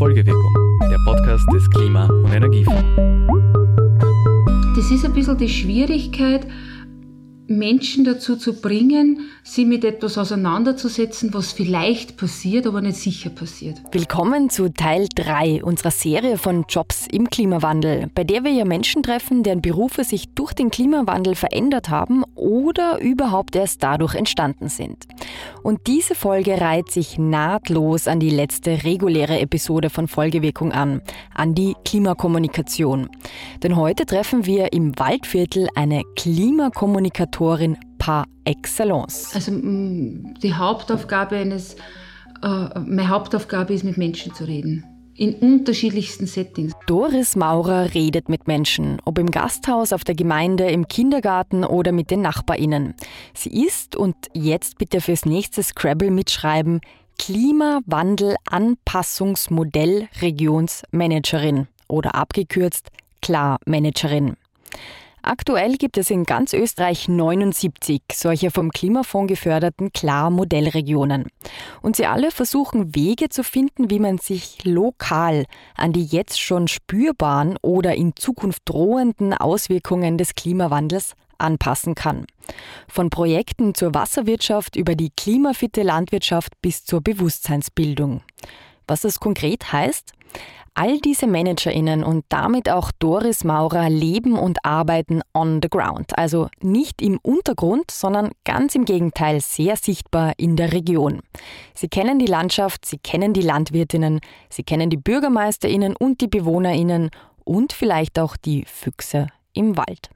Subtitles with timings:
[0.00, 2.82] Folgewirkung, der Podcast des Klima- und Energiefonds.
[4.74, 6.46] Das ist ein bisschen die Schwierigkeit,
[7.50, 13.76] Menschen dazu zu bringen, sie mit etwas auseinanderzusetzen, was vielleicht passiert, aber nicht sicher passiert.
[13.90, 19.02] Willkommen zu Teil 3 unserer Serie von Jobs im Klimawandel, bei der wir ja Menschen
[19.02, 25.08] treffen, deren Berufe sich durch den Klimawandel verändert haben oder überhaupt erst dadurch entstanden sind.
[25.64, 31.02] Und diese Folge reiht sich nahtlos an die letzte reguläre Episode von Folgewirkung an,
[31.34, 33.08] an die Klimakommunikation.
[33.64, 37.39] Denn heute treffen wir im Waldviertel eine Klimakommunikatorin
[37.98, 39.34] par excellence.
[39.34, 41.76] Also die Hauptaufgabe eines,
[42.42, 44.84] äh, meine Hauptaufgabe ist, mit Menschen zu reden.
[45.14, 46.74] In unterschiedlichsten Settings.
[46.86, 52.10] Doris Maurer redet mit Menschen, ob im Gasthaus, auf der Gemeinde, im Kindergarten oder mit
[52.10, 52.94] den NachbarInnen.
[53.34, 56.80] Sie ist, und jetzt bitte fürs nächste Scrabble mitschreiben,
[57.18, 62.88] Klimawandel-Anpassungsmodell Regionsmanagerin oder abgekürzt
[63.20, 64.36] Klar-Managerin.
[65.22, 71.26] Aktuell gibt es in ganz Österreich 79 solcher vom Klimafonds geförderten Klar-Modellregionen.
[71.82, 75.44] Und sie alle versuchen Wege zu finden, wie man sich lokal
[75.76, 82.26] an die jetzt schon spürbaren oder in Zukunft drohenden Auswirkungen des Klimawandels anpassen kann.
[82.88, 88.22] Von Projekten zur Wasserwirtschaft über die klimafitte Landwirtschaft bis zur Bewusstseinsbildung.
[88.90, 90.14] Was das konkret heißt?
[90.74, 96.48] All diese ManagerInnen und damit auch Doris Maurer leben und arbeiten on the ground, also
[96.60, 101.20] nicht im Untergrund, sondern ganz im Gegenteil sehr sichtbar in der Region.
[101.72, 107.10] Sie kennen die Landschaft, sie kennen die Landwirtinnen, sie kennen die BürgermeisterInnen und die BewohnerInnen
[107.44, 110.10] und vielleicht auch die Füchse im Wald.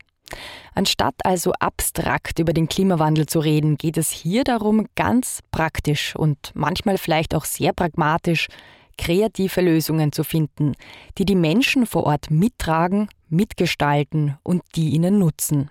[0.74, 6.52] Anstatt also abstrakt über den Klimawandel zu reden, geht es hier darum, ganz praktisch und
[6.54, 8.48] manchmal vielleicht auch sehr pragmatisch
[8.96, 10.74] kreative Lösungen zu finden,
[11.18, 15.70] die die Menschen vor Ort mittragen, mitgestalten und die ihnen nutzen.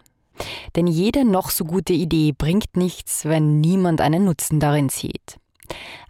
[0.75, 5.37] Denn jede noch so gute Idee bringt nichts, wenn niemand einen Nutzen darin sieht.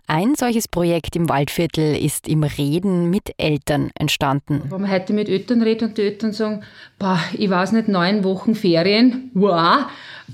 [0.06, 4.62] Ein solches Projekt im Waldviertel ist im Reden mit Eltern entstanden.
[4.70, 6.62] Wenn man heute mit Eltern redet und die Eltern sagen,
[7.00, 9.86] boah, ich weiß nicht, neun Wochen Ferien, wow,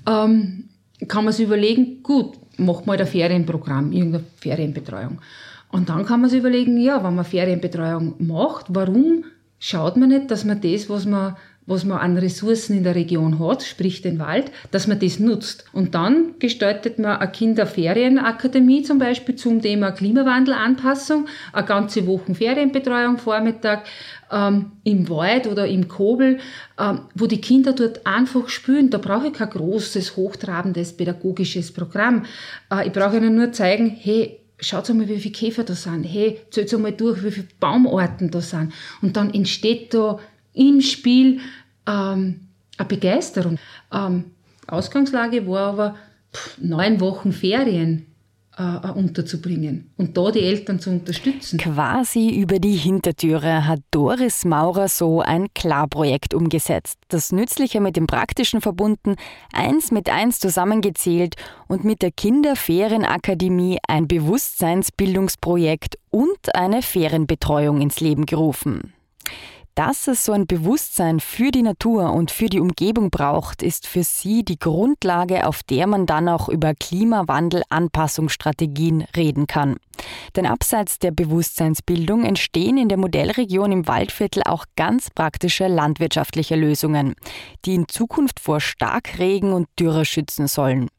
[0.08, 0.70] ähm,
[1.08, 5.22] kann man sich überlegen, gut, mach mal ein Ferienprogramm, irgendeine Ferienbetreuung.
[5.72, 9.24] Und dann kann man sich überlegen, ja, wenn man Ferienbetreuung macht, warum
[9.60, 11.38] schaut man nicht, dass man das, was man,
[11.70, 15.66] was man an Ressourcen in der Region hat, sprich den Wald, dass man das nutzt.
[15.72, 23.20] Und dann gestaltet man eine Kinderferienakademie zum Beispiel zum Thema Klimawandelanpassung, eine ganze Woche Ferienbetreuung
[23.20, 23.86] Vormittag
[24.32, 26.40] ähm, im Wald oder im Kobel,
[26.80, 28.90] ähm, wo die Kinder dort einfach spüren.
[28.90, 32.26] Da brauche ich kein großes, hochtrabendes pädagogisches Programm.
[32.74, 36.04] Äh, ich brauche ihnen nur zeigen, hey, schaut mal, wie viele Käfer da sind.
[36.04, 38.74] Hey, zählt mal durch, wie viele Baumarten da sind.
[39.02, 40.20] Und dann entsteht da
[40.60, 41.40] im Spiel
[41.88, 42.42] ähm,
[42.78, 43.58] eine Begeisterung.
[43.92, 44.26] Ähm,
[44.68, 45.96] Ausgangslage war aber
[46.34, 48.06] pff, neun Wochen Ferien
[48.58, 51.58] äh, unterzubringen und da die Eltern zu unterstützen.
[51.58, 57.00] Quasi über die Hintertüre hat Doris Maurer so ein Klarprojekt umgesetzt.
[57.08, 59.16] Das Nützliche mit dem Praktischen verbunden,
[59.54, 61.36] eins mit eins zusammengezählt
[61.70, 68.94] und mit der Kinderferienakademie ein Bewusstseinsbildungsprojekt und eine Ferienbetreuung ins Leben gerufen.
[69.80, 74.04] Dass es so ein Bewusstsein für die Natur und für die Umgebung braucht, ist für
[74.04, 79.78] sie die Grundlage, auf der man dann auch über Klimawandel-Anpassungsstrategien reden kann.
[80.36, 87.16] Denn abseits der Bewusstseinsbildung entstehen in der Modellregion im Waldviertel auch ganz praktische landwirtschaftliche Lösungen,
[87.64, 90.90] die in Zukunft vor Starkregen und Dürre schützen sollen.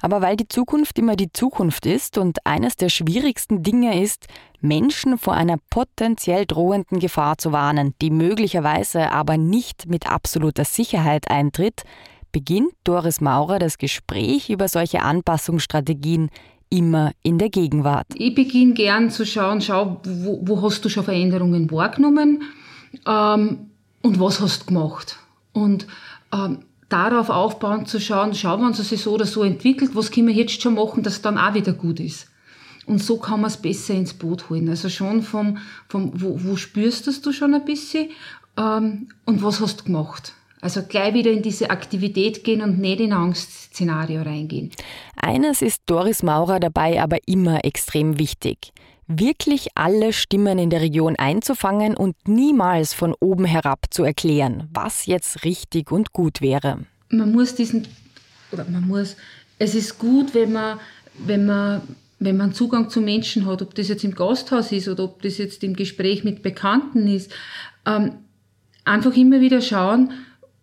[0.00, 4.26] Aber weil die Zukunft immer die Zukunft ist und eines der schwierigsten Dinge ist,
[4.60, 11.30] Menschen vor einer potenziell drohenden Gefahr zu warnen, die möglicherweise aber nicht mit absoluter Sicherheit
[11.30, 11.84] eintritt,
[12.32, 16.30] beginnt Doris Maurer das Gespräch über solche Anpassungsstrategien
[16.68, 18.06] immer in der Gegenwart.
[18.16, 22.42] Ich beginne gern zu schauen, schau, wo, wo hast du schon Veränderungen wahrgenommen
[23.06, 23.70] ähm,
[24.02, 25.16] und was hast du gemacht.
[25.52, 25.86] Und
[26.32, 30.28] ähm, darauf aufbauend zu schauen, schau, wenn es sich so oder so entwickelt, was können
[30.28, 32.28] wir jetzt schon machen, dass es dann auch wieder gut ist.
[32.86, 34.68] Und so kann man es besser ins Boot holen.
[34.68, 35.58] Also schon vom,
[35.88, 38.10] vom wo, wo spürst du schon ein bisschen
[38.58, 40.34] ähm, und was hast du gemacht.
[40.60, 44.70] Also gleich wieder in diese Aktivität gehen und nicht in Angstszenario reingehen.
[45.16, 48.72] Eines ist Doris Maurer dabei aber immer extrem wichtig
[49.06, 55.06] wirklich alle Stimmen in der Region einzufangen und niemals von oben herab zu erklären, was
[55.06, 56.86] jetzt richtig und gut wäre.
[57.10, 57.86] Man muss diesen,
[58.52, 59.16] oder man muss,
[59.58, 60.78] es ist gut, wenn man
[61.18, 61.82] wenn man,
[62.18, 65.38] wenn man Zugang zu Menschen hat, ob das jetzt im Gasthaus ist oder ob das
[65.38, 67.32] jetzt im Gespräch mit Bekannten ist,
[67.86, 68.12] ähm,
[68.84, 70.12] einfach immer wieder schauen,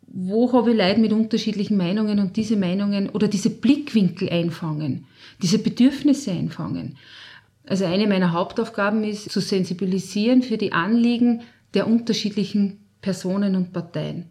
[0.07, 5.05] wo habe ich Leute mit unterschiedlichen Meinungen und diese Meinungen oder diese Blickwinkel einfangen,
[5.41, 6.97] diese Bedürfnisse einfangen.
[7.65, 11.41] Also eine meiner Hauptaufgaben ist, zu sensibilisieren für die Anliegen
[11.73, 14.29] der unterschiedlichen Personen und Parteien.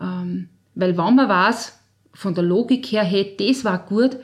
[0.00, 1.78] Ähm, weil wenn man weiß,
[2.14, 4.16] von der Logik her, hey, das war gut,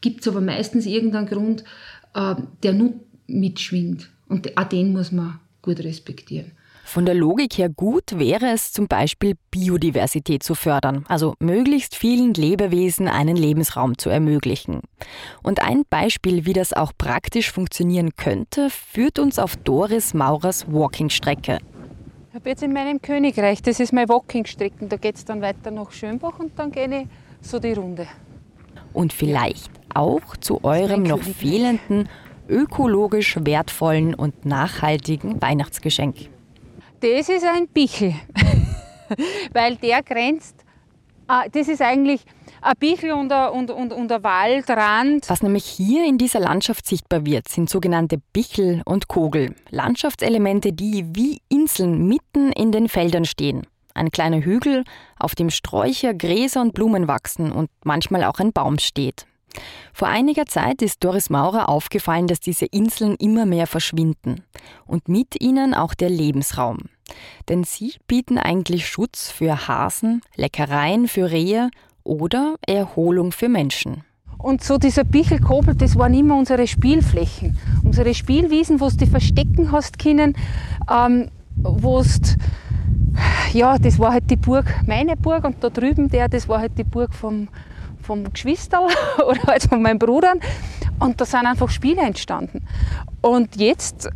[0.00, 1.64] gibt es aber meistens irgendeinen Grund,
[2.14, 2.94] äh, der nur
[3.26, 4.08] mitschwingt.
[4.28, 6.52] Und auch den muss man gut respektieren.
[6.84, 12.34] Von der Logik her gut wäre es zum Beispiel, Biodiversität zu fördern, also möglichst vielen
[12.34, 14.80] Lebewesen einen Lebensraum zu ermöglichen.
[15.42, 21.58] Und ein Beispiel, wie das auch praktisch funktionieren könnte, führt uns auf Doris Maurers Walking-Strecke.
[22.28, 25.70] Ich habe jetzt in meinem Königreich, das ist mein Walking-Strecken, da geht es dann weiter
[25.70, 27.06] nach Schönbach und dann gehe ich
[27.40, 28.06] so die Runde.
[28.92, 32.08] Und vielleicht auch zu eurem noch fehlenden,
[32.48, 36.31] ökologisch wertvollen und nachhaltigen Weihnachtsgeschenk.
[37.02, 38.14] Das ist ein Bichel,
[39.52, 40.54] weil der grenzt,
[41.26, 42.20] ah, das ist eigentlich
[42.60, 45.28] ein Bichel und ein, und, und, und ein Waldrand.
[45.28, 49.56] Was nämlich hier in dieser Landschaft sichtbar wird, sind sogenannte Bichel und Kogel.
[49.70, 53.66] Landschaftselemente, die wie Inseln mitten in den Feldern stehen.
[53.94, 54.84] Ein kleiner Hügel,
[55.18, 59.26] auf dem Sträucher, Gräser und Blumen wachsen und manchmal auch ein Baum steht.
[59.92, 64.44] Vor einiger Zeit ist Doris Maurer aufgefallen, dass diese Inseln immer mehr verschwinden
[64.86, 66.78] und mit ihnen auch der Lebensraum.
[67.48, 71.70] Denn sie bieten eigentlich Schutz für Hasen, Leckereien für Rehe
[72.04, 74.04] oder Erholung für Menschen.
[74.38, 79.70] Und so dieser Bichelkobel, das waren immer unsere Spielflächen, unsere Spielwiesen, wo du die verstecken
[79.70, 80.36] hast können,
[80.90, 82.02] ähm, wo
[83.52, 86.76] ja, das war halt die Burg, meine Burg und da drüben der, das war halt
[86.78, 87.48] die Burg vom,
[88.00, 88.80] vom Geschwister
[89.26, 90.40] oder halt von meinen Brudern.
[90.98, 92.66] Und da sind einfach Spiele entstanden.
[93.20, 94.08] Und jetzt,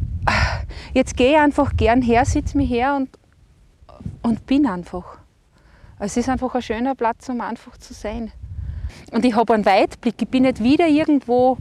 [0.94, 3.08] jetzt gehe ich einfach gern her, sitze mich her und,
[4.22, 5.18] und bin einfach.
[5.98, 8.32] Es ist einfach ein schöner Platz, um einfach zu sein.
[9.12, 10.20] Und ich habe einen Weitblick.
[10.20, 11.56] Ich bin nicht wieder irgendwo,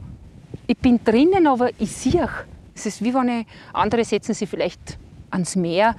[0.67, 2.29] ich bin drinnen, aber ich sehe.
[2.73, 4.97] Es ist wie wenn ich, andere setzen sich vielleicht
[5.31, 5.95] ans Meer.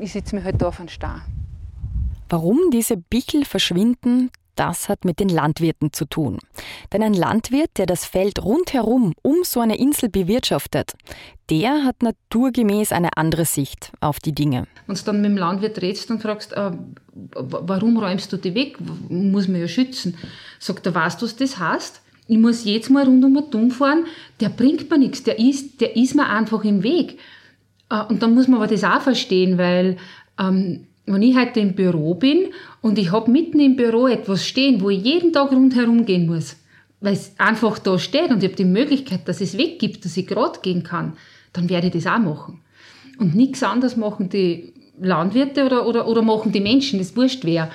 [0.00, 1.22] Ich sitze mir halt da auf einen Star.
[2.28, 4.30] Warum diese Bichel verschwinden,
[4.62, 6.38] das hat mit den Landwirten zu tun.
[6.92, 10.92] Denn ein Landwirt, der das Feld rundherum um so eine Insel bewirtschaftet,
[11.50, 14.68] der hat naturgemäß eine andere Sicht auf die Dinge.
[14.86, 16.70] Wenn du dann mit dem Landwirt redest und fragst, äh,
[17.34, 18.76] warum räumst du die weg?
[19.08, 20.16] Muss man ja schützen.
[20.60, 22.00] Sagt er, weißt du, was das heißt?
[22.28, 24.04] Ich muss jetzt mal rund um den fahren,
[24.40, 27.18] der bringt mir nichts, der ist, der ist mir einfach im Weg.
[27.90, 29.96] Äh, und dann muss man aber das auch verstehen, weil
[30.38, 32.48] ähm, wenn ich heute im Büro bin
[32.80, 36.56] und ich habe mitten im Büro etwas stehen, wo ich jeden Tag rundherum gehen muss,
[37.00, 40.26] weil es einfach da steht und ich habe die Möglichkeit, dass es weggibt, dass ich
[40.26, 41.14] gerade gehen kann,
[41.52, 42.60] dann werde ich das auch machen.
[43.18, 47.70] Und nichts anderes machen die Landwirte oder, oder, oder machen die Menschen, das wurscht wer.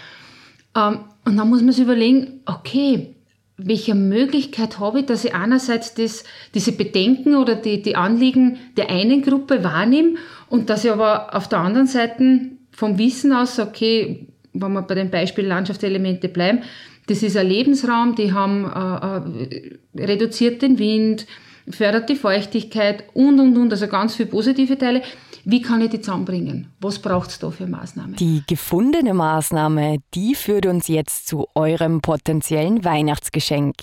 [0.75, 3.13] Ähm, und dann muss man sich überlegen, okay,
[3.57, 8.89] welche Möglichkeit habe ich, dass ich einerseits das, diese Bedenken oder die, die Anliegen der
[8.89, 10.15] einen Gruppe wahrnehme
[10.47, 14.94] und dass ich aber auf der anderen Seite vom Wissen aus, okay, wenn wir bei
[14.94, 16.59] dem Beispiel Landschaftselemente bleiben,
[17.07, 21.25] das ist ein Lebensraum, die haben äh, äh, reduziert den Wind,
[21.68, 25.01] fördert die Feuchtigkeit und, und, und, also ganz viele positive Teile.
[25.50, 26.74] Wie kann ich die zusammenbringen?
[26.82, 28.18] Was braucht es da für Maßnahmen?
[28.18, 33.75] Die gefundene Maßnahme, die führt uns jetzt zu eurem potenziellen Weihnachtsgeschenk.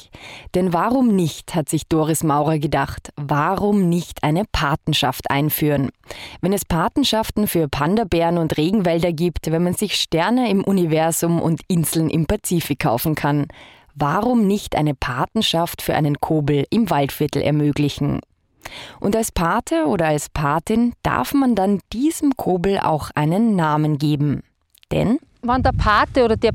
[0.54, 5.88] Denn warum nicht, hat sich Doris Maurer gedacht, warum nicht eine Patenschaft einführen?
[6.42, 11.62] Wenn es Patenschaften für Panda-Bären und Regenwälder gibt, wenn man sich Sterne im Universum und
[11.66, 13.46] Inseln im Pazifik kaufen kann,
[13.94, 18.20] warum nicht eine Patenschaft für einen Kobel im Waldviertel ermöglichen?
[19.00, 24.42] Und als Pate oder als Patin darf man dann diesem Kobel auch einen Namen geben.
[24.90, 26.52] Denn wenn der Pate oder der,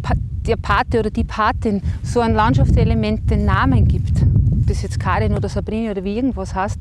[0.48, 5.34] der Pate oder die Patin so ein Landschaftselement den Namen gibt, ob das jetzt Karin
[5.34, 6.80] oder Sabrina oder wie irgendwas heißt,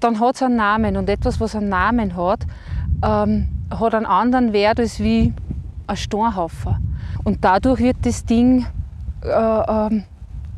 [0.00, 0.96] dann hat es einen Namen.
[0.96, 2.40] Und etwas, was einen Namen hat,
[3.02, 5.32] ähm, hat einen anderen Wert als wie
[5.86, 6.76] ein Steinhaufen.
[7.24, 8.66] Und dadurch wird das Ding
[9.22, 10.02] äh, äh,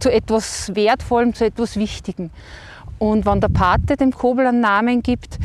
[0.05, 2.29] zu etwas Wertvollem, zu etwas Wichtigem.
[2.99, 5.39] Und wenn der Pate dem Kobel einen Namen gibt,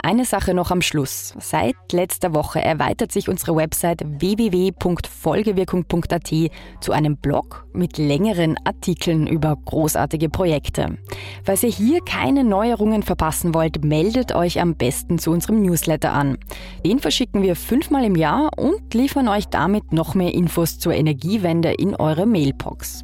[0.00, 1.34] Eine Sache noch am Schluss.
[1.40, 6.32] Seit letzter Woche erweitert sich unsere Website www.folgewirkung.at
[6.80, 10.98] zu einem Blog mit längeren Artikeln über großartige Projekte.
[11.42, 16.38] Falls ihr hier keine Neuerungen verpassen wollt, meldet euch am besten zu unserem Newsletter an.
[16.86, 21.72] Den verschicken wir fünfmal im Jahr und liefern euch damit noch mehr Infos zur Energiewende
[21.72, 23.02] in eure Mailbox.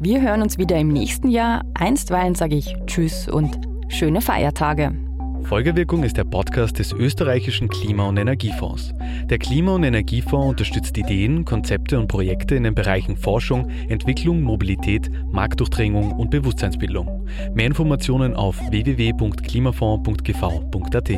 [0.00, 1.62] Wir hören uns wieder im nächsten Jahr.
[1.74, 5.13] Einstweilen sage ich Tschüss und schöne Feiertage.
[5.44, 8.94] Folgewirkung ist der Podcast des österreichischen Klima- und Energiefonds.
[9.24, 15.10] Der Klima- und Energiefonds unterstützt Ideen, Konzepte und Projekte in den Bereichen Forschung, Entwicklung, Mobilität,
[15.30, 17.28] Marktdurchdringung und Bewusstseinsbildung.
[17.52, 21.10] Mehr Informationen auf www.klimafonds.gv.at.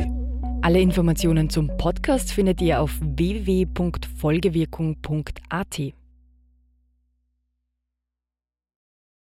[0.61, 5.96] Alle Informationen zum Podcast findet ihr auf www.folgewirkung.at.